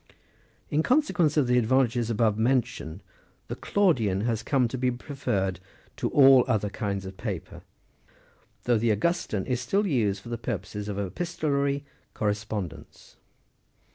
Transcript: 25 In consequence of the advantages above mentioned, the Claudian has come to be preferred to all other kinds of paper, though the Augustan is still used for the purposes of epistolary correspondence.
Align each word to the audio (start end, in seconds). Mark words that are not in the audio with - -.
25 0.69 0.73
In 0.73 0.81
consequence 0.81 1.37
of 1.37 1.45
the 1.45 1.59
advantages 1.59 2.09
above 2.09 2.35
mentioned, 2.35 3.01
the 3.49 3.55
Claudian 3.55 4.21
has 4.21 4.41
come 4.41 4.67
to 4.67 4.75
be 4.75 4.89
preferred 4.89 5.59
to 5.95 6.09
all 6.09 6.43
other 6.47 6.71
kinds 6.71 7.05
of 7.05 7.17
paper, 7.17 7.61
though 8.63 8.79
the 8.79 8.89
Augustan 8.89 9.45
is 9.45 9.61
still 9.61 9.85
used 9.85 10.23
for 10.23 10.29
the 10.29 10.39
purposes 10.39 10.87
of 10.87 10.97
epistolary 10.97 11.85
correspondence. 12.15 13.17